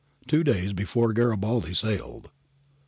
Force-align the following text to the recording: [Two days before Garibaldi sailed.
[Two 0.25 0.43
days 0.43 0.73
before 0.73 1.13
Garibaldi 1.13 1.75
sailed. 1.75 2.31